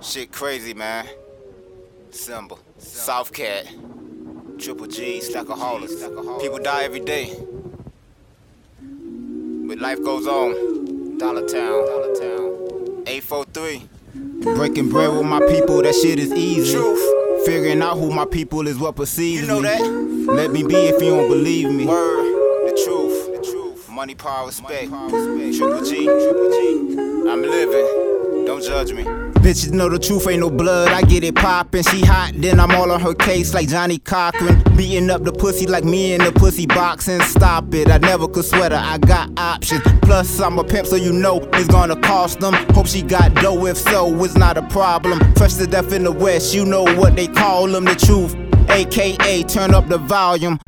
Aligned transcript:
Shit 0.00 0.32
crazy, 0.32 0.74
man. 0.74 1.06
Simba. 2.10 2.56
South 2.78 3.32
Cat. 3.32 3.66
Triple 4.58 4.86
G, 4.86 5.20
Stackaholics. 5.20 6.40
People 6.40 6.58
die 6.58 6.84
every 6.84 7.00
day. 7.00 7.34
But 8.80 9.78
life 9.78 10.02
goes 10.02 10.26
on. 10.26 11.18
Dollar 11.18 11.46
Town. 11.46 11.86
Dollar 11.86 12.14
Town. 12.14 13.04
843. 13.06 13.88
Breaking 14.54 14.88
bread 14.88 15.10
with 15.16 15.26
my 15.26 15.40
people, 15.40 15.82
that 15.82 15.94
shit 15.94 16.18
is 16.18 16.32
easy. 16.32 16.72
Truth. 16.74 17.44
Figuring 17.46 17.82
out 17.82 17.96
who 17.98 18.10
my 18.10 18.24
people 18.24 18.66
is 18.66 18.78
what 18.78 18.96
perceives 18.96 19.42
You 19.42 19.46
know 19.48 19.60
me. 19.60 19.68
that? 19.68 19.80
Let 20.32 20.50
me 20.52 20.62
be 20.62 20.74
if 20.74 21.02
you 21.02 21.10
don't 21.10 21.28
believe 21.28 21.70
me. 21.70 21.86
Word. 21.86 22.24
The 22.70 22.82
truth. 22.84 23.36
The 23.36 23.42
truth. 23.50 23.88
Money, 23.90 24.14
power, 24.14 24.46
respect. 24.46 24.88
Triple 24.88 25.84
G. 25.84 26.04
Triple 26.04 26.50
G. 26.50 27.28
I'm 27.28 27.42
living. 27.42 28.17
Don't 28.48 28.64
judge 28.64 28.94
me. 28.94 29.04
Bitches 29.04 29.72
know 29.72 29.90
the 29.90 29.98
truth 29.98 30.26
ain't 30.26 30.40
no 30.40 30.48
blood. 30.48 30.88
I 30.88 31.02
get 31.02 31.22
it 31.22 31.34
poppin'. 31.34 31.82
She 31.82 32.00
hot, 32.00 32.32
then 32.34 32.58
I'm 32.58 32.70
all 32.70 32.90
on 32.90 32.98
her 32.98 33.12
case 33.12 33.52
like 33.52 33.68
Johnnie 33.68 33.98
Cochran. 33.98 34.62
Beating 34.74 35.10
up 35.10 35.22
the 35.22 35.32
pussy 35.32 35.66
like 35.66 35.84
me 35.84 36.14
in 36.14 36.24
the 36.24 36.32
pussy 36.32 36.64
boxing. 36.64 37.20
Stop 37.20 37.74
it. 37.74 37.90
I 37.90 37.98
never 37.98 38.26
could 38.26 38.46
sweat 38.46 38.72
her. 38.72 38.78
I 38.82 38.96
got 38.96 39.38
options. 39.38 39.82
Plus, 40.00 40.40
I'm 40.40 40.58
a 40.58 40.64
pimp, 40.64 40.86
so 40.86 40.96
you 40.96 41.12
know 41.12 41.46
it's 41.52 41.68
gonna 41.68 42.00
cost 42.00 42.40
them. 42.40 42.54
Hope 42.72 42.86
she 42.86 43.02
got 43.02 43.34
dough. 43.34 43.66
If 43.66 43.76
so, 43.76 44.24
it's 44.24 44.34
not 44.34 44.56
a 44.56 44.62
problem. 44.68 45.18
Fresh 45.34 45.56
to 45.56 45.66
death 45.66 45.92
in 45.92 46.04
the 46.04 46.12
West, 46.12 46.54
you 46.54 46.64
know 46.64 46.84
what 46.84 47.16
they 47.16 47.26
call 47.26 47.66
them. 47.66 47.84
The 47.84 47.96
truth. 47.96 48.34
AKA, 48.70 49.42
turn 49.42 49.74
up 49.74 49.88
the 49.88 49.98
volume. 49.98 50.58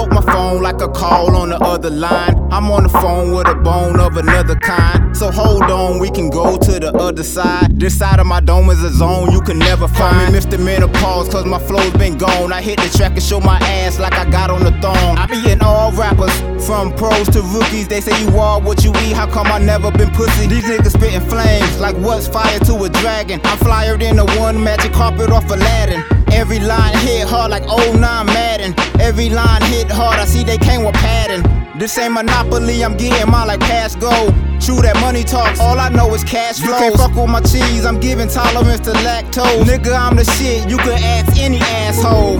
Poke 0.00 0.12
my 0.12 0.32
phone 0.32 0.62
like 0.62 0.80
a 0.80 0.88
call 0.88 1.36
on 1.36 1.50
the 1.50 1.58
other 1.58 1.90
line. 1.90 2.34
I'm 2.50 2.70
on 2.70 2.84
the 2.84 2.88
phone 2.88 3.34
with 3.34 3.46
a 3.46 3.54
bone 3.54 4.00
of 4.00 4.16
another 4.16 4.56
kind. 4.56 5.14
So 5.14 5.30
hold 5.30 5.64
on, 5.64 5.98
we 5.98 6.08
can 6.10 6.30
go 6.30 6.56
to 6.56 6.80
the 6.80 6.90
other 6.94 7.22
side. 7.22 7.78
This 7.78 7.98
side 7.98 8.18
of 8.18 8.26
my 8.26 8.40
dome 8.40 8.70
is 8.70 8.82
a 8.82 8.90
zone 8.90 9.30
you 9.30 9.42
can 9.42 9.58
never 9.58 9.86
find. 9.86 10.32
Me 10.32 10.38
Mr. 10.40 10.58
Menopause, 10.58 11.28
cause 11.28 11.44
my 11.44 11.58
flow's 11.58 11.92
been 11.98 12.16
gone. 12.16 12.50
I 12.50 12.62
hit 12.62 12.78
the 12.80 12.88
track 12.96 13.12
and 13.12 13.22
show 13.22 13.40
my 13.40 13.58
ass 13.58 13.98
like 13.98 14.14
I 14.14 14.24
got 14.30 14.48
on 14.48 14.64
the 14.64 14.72
thong. 14.80 15.18
I 15.18 15.26
be 15.26 15.50
in 15.50 15.60
all 15.60 15.92
rappers, 15.92 16.34
from 16.66 16.94
pros 16.94 17.28
to 17.34 17.42
rookies. 17.42 17.86
They 17.86 18.00
say 18.00 18.18
you 18.24 18.38
are 18.38 18.58
what 18.58 18.82
you 18.82 18.92
eat. 19.04 19.12
How 19.12 19.26
come 19.26 19.48
I 19.48 19.58
never 19.58 19.90
been 19.90 20.08
pussy? 20.12 20.46
These 20.46 20.64
niggas 20.64 20.92
spitting 20.92 21.28
flames 21.28 21.78
like 21.78 21.96
what's 21.98 22.26
fire 22.26 22.58
to 22.60 22.84
a 22.84 22.88
dragon. 22.88 23.38
I'm 23.44 23.58
flyer 23.58 23.98
than 23.98 24.16
the 24.16 24.24
one 24.40 24.64
magic 24.64 24.94
carpet 24.94 25.28
off 25.28 25.50
Aladdin. 25.50 26.19
Every 26.32 26.58
line 26.58 26.96
hit 26.98 27.28
hard 27.28 27.50
like 27.50 27.66
09 27.66 28.26
Madden. 28.26 28.74
Every 29.00 29.28
line 29.30 29.62
hit 29.62 29.90
hard, 29.90 30.18
I 30.18 30.24
see 30.24 30.44
they 30.44 30.58
came 30.58 30.84
with 30.84 30.94
padding. 30.94 31.42
This 31.78 31.96
ain't 31.98 32.12
Monopoly, 32.12 32.84
I'm 32.84 32.96
getting 32.96 33.30
mine 33.30 33.48
like 33.48 33.60
cash 33.60 33.94
gold. 33.96 34.34
True 34.60 34.82
that 34.82 34.98
money 35.00 35.24
talks, 35.24 35.58
all 35.60 35.78
I 35.78 35.88
know 35.88 36.12
is 36.14 36.22
cash 36.24 36.58
flow. 36.60 36.74
You 36.74 36.78
can't 36.78 36.96
fuck 36.96 37.14
with 37.14 37.30
my 37.30 37.40
cheese, 37.40 37.86
I'm 37.86 37.98
giving 37.98 38.28
tolerance 38.28 38.80
to 38.80 38.92
lactose. 38.92 39.64
Nigga, 39.64 39.98
I'm 39.98 40.16
the 40.16 40.24
shit, 40.24 40.68
you 40.68 40.76
can 40.76 41.02
ask 41.02 41.38
any 41.38 41.58
asshole. 41.58 42.38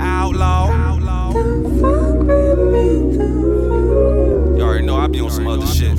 Outlaw. 0.00 0.72
You 4.56 4.62
already 4.62 4.86
know 4.86 4.96
I 4.96 5.06
be 5.08 5.20
on 5.20 5.30
some 5.30 5.46
other 5.46 5.66
shit. 5.66 5.98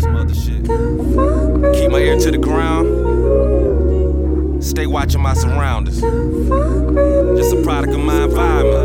Keep 1.76 1.92
my 1.92 2.00
ear 2.00 2.18
to 2.18 2.32
the 2.32 2.40
ground. 2.42 3.05
Stay 4.76 4.88
watching 4.88 5.22
my 5.22 5.34
surroundings. 5.34 6.02
Just 6.02 7.56
a 7.56 7.64
product 7.64 7.94
of 7.94 8.00
my 8.02 8.26
environment. 8.26 8.76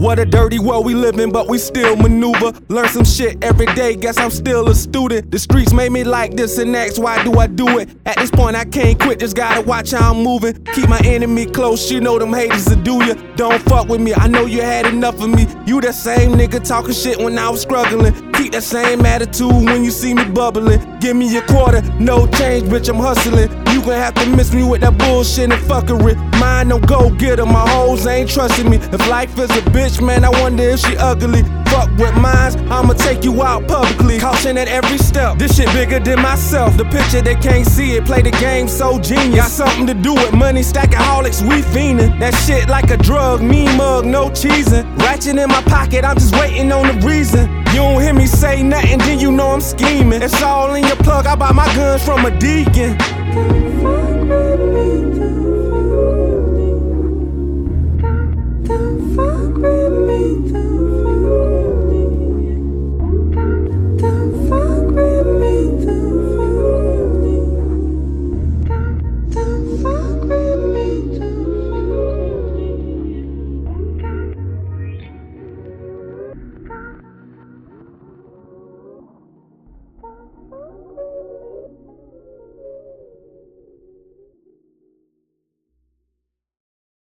What 0.00 0.20
a 0.20 0.24
dirty 0.24 0.60
world 0.60 0.86
we 0.86 0.94
live 0.94 1.18
in, 1.18 1.32
but 1.32 1.48
we 1.48 1.58
still 1.58 1.96
maneuver. 1.96 2.52
Learn 2.68 2.88
some 2.88 3.04
shit 3.04 3.42
every 3.42 3.66
day, 3.74 3.96
guess 3.96 4.16
I'm 4.16 4.30
still 4.30 4.68
a 4.68 4.74
student. 4.76 5.32
The 5.32 5.40
streets 5.40 5.72
made 5.72 5.90
me 5.90 6.04
like 6.04 6.36
this 6.36 6.58
and 6.58 6.72
that's 6.72 7.00
why 7.00 7.24
do 7.24 7.40
I 7.40 7.48
do 7.48 7.78
it? 7.78 7.88
At 8.06 8.16
this 8.18 8.30
point, 8.30 8.54
I 8.54 8.64
can't 8.64 9.00
quit, 9.00 9.18
just 9.18 9.34
gotta 9.34 9.60
watch 9.60 9.90
how 9.90 10.12
I'm 10.12 10.22
moving. 10.22 10.64
Keep 10.74 10.88
my 10.88 11.00
enemy 11.04 11.46
close, 11.46 11.90
you 11.90 12.00
know 12.00 12.20
them 12.20 12.32
haters 12.32 12.68
will 12.68 12.82
do 12.82 13.04
ya. 13.04 13.14
Don't 13.34 13.60
fuck 13.62 13.88
with 13.88 14.00
me, 14.00 14.14
I 14.14 14.28
know 14.28 14.46
you 14.46 14.62
had 14.62 14.86
enough 14.86 15.20
of 15.20 15.30
me. 15.30 15.48
You 15.66 15.80
that 15.80 15.96
same 15.96 16.32
nigga 16.32 16.64
talking 16.64 16.94
shit 16.94 17.18
when 17.18 17.36
I 17.38 17.50
was 17.50 17.62
struggling. 17.62 18.31
Keep 18.42 18.52
that 18.54 18.64
same 18.64 19.06
attitude 19.06 19.52
when 19.52 19.84
you 19.84 19.92
see 19.92 20.14
me 20.14 20.24
bubbling. 20.24 20.98
Give 20.98 21.14
me 21.14 21.36
a 21.36 21.42
quarter, 21.42 21.80
no 22.00 22.26
change, 22.26 22.68
bitch, 22.68 22.88
I'm 22.88 22.96
hustling. 22.96 23.48
You 23.72 23.80
gon' 23.80 23.92
have 23.92 24.14
to 24.14 24.26
miss 24.26 24.52
me 24.52 24.64
with 24.64 24.80
that 24.80 24.98
bullshit 24.98 25.52
and 25.52 25.62
fuckery. 25.62 26.16
Mine 26.40 26.66
don't 26.66 26.84
go 26.84 27.08
get 27.10 27.38
her, 27.38 27.46
my 27.46 27.64
hoes 27.70 28.04
ain't 28.04 28.28
trusting 28.28 28.68
me. 28.68 28.78
If 28.78 29.08
life 29.08 29.38
is 29.38 29.48
a 29.50 29.62
bitch, 29.70 30.04
man, 30.04 30.24
I 30.24 30.30
wonder 30.30 30.64
if 30.64 30.80
she 30.80 30.96
ugly. 30.96 31.44
Fuck 31.72 31.88
with 31.96 32.14
mines, 32.20 32.54
I'ma 32.70 32.92
take 32.92 33.24
you 33.24 33.42
out 33.42 33.66
publicly. 33.66 34.18
Caution 34.18 34.58
at 34.58 34.68
every 34.68 34.98
step. 34.98 35.38
This 35.38 35.56
shit 35.56 35.72
bigger 35.72 35.98
than 35.98 36.20
myself. 36.20 36.76
The 36.76 36.84
picture 36.84 37.22
they 37.22 37.34
can't 37.34 37.66
see 37.66 37.92
it. 37.96 38.04
Play 38.04 38.20
the 38.20 38.30
game 38.32 38.68
so 38.68 38.98
genius. 39.00 39.36
Got 39.36 39.50
something 39.50 39.86
to 39.86 39.94
do 39.94 40.12
with 40.12 40.34
money, 40.34 40.60
stackaholics, 40.60 41.40
we 41.48 41.62
fiendin'. 41.62 42.20
That 42.20 42.34
shit 42.44 42.68
like 42.68 42.90
a 42.90 42.98
drug, 42.98 43.40
me 43.40 43.64
mug, 43.74 44.04
no 44.04 44.28
cheesing. 44.28 44.84
Ratchet 44.98 45.38
in 45.38 45.48
my 45.48 45.62
pocket, 45.62 46.04
I'm 46.04 46.16
just 46.16 46.34
waiting 46.34 46.70
on 46.72 46.86
the 46.88 47.06
reason. 47.06 47.48
You 47.68 47.80
don't 47.80 48.02
hear 48.02 48.12
me 48.12 48.26
say 48.26 48.62
nothing, 48.62 48.98
then 48.98 49.18
you 49.18 49.32
know 49.32 49.48
I'm 49.48 49.62
scheming. 49.62 50.20
It's 50.20 50.42
all 50.42 50.74
in 50.74 50.84
your 50.84 50.96
plug. 50.96 51.26
I 51.26 51.34
buy 51.36 51.52
my 51.52 51.74
guns 51.74 52.04
from 52.04 52.26
a 52.26 52.30
deacon. 52.38 52.98